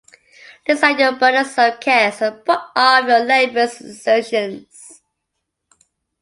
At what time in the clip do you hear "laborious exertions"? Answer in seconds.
3.19-5.03